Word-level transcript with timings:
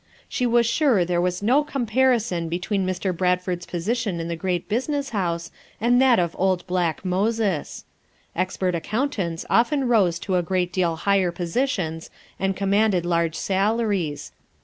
She 0.27 0.47
was 0.47 0.65
sure 0.65 1.05
there 1.05 1.21
was 1.21 1.43
no 1.43 1.63
comparison 1.63 2.49
between 2.49 2.87
Mr. 2.87 3.15
Bradford's 3.15 3.67
position 3.67 4.19
in 4.19 4.29
the 4.29 4.35
great 4.35 4.67
business 4.67 5.09
house 5.11 5.51
and 5.79 6.01
that 6.01 6.17
of 6.17 6.35
old 6.39 6.65
black 6.65 7.05
Moses. 7.05 7.85
Expert 8.35 8.73
accountants 8.73 9.45
often 9.47 9.87
rose 9.87 10.17
to 10.21 10.37
a 10.37 10.41
great 10.41 10.73
deal 10.73 10.95
higher 10.95 11.31
positions 11.31 12.09
and 12.39 12.55
commanded 12.55 13.05
large 13.05 13.35
salaries. 13.35 14.31